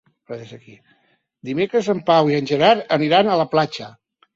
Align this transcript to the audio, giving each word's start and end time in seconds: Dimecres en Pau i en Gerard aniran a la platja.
Dimecres 1.51 1.93
en 1.95 2.03
Pau 2.11 2.35
i 2.35 2.41
en 2.41 2.53
Gerard 2.55 2.95
aniran 3.01 3.35
a 3.37 3.41
la 3.45 3.51
platja. 3.57 3.97